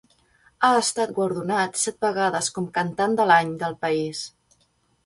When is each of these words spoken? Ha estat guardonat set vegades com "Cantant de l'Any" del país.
Ha 0.67 0.69
estat 0.77 1.13
guardonat 1.17 1.77
set 1.83 2.01
vegades 2.09 2.51
com 2.57 2.71
"Cantant 2.79 3.15
de 3.21 3.31
l'Any" 3.33 3.57
del 3.65 3.79
país. 3.87 4.27